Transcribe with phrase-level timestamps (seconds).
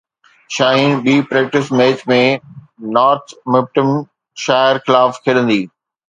[0.55, 2.17] شاهين ٻي practice match ۾
[2.95, 3.91] نارٿمپٽن
[4.45, 5.59] shire خلاف کيڏندي